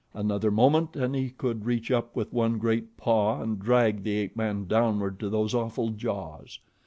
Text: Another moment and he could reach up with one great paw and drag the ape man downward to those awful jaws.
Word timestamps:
Another 0.15 0.49
moment 0.49 0.95
and 0.95 1.13
he 1.13 1.29
could 1.29 1.63
reach 1.67 1.91
up 1.91 2.15
with 2.15 2.33
one 2.33 2.57
great 2.57 2.97
paw 2.97 3.39
and 3.39 3.59
drag 3.59 4.01
the 4.01 4.15
ape 4.17 4.35
man 4.35 4.65
downward 4.65 5.19
to 5.19 5.29
those 5.29 5.53
awful 5.53 5.89
jaws. 5.91 6.57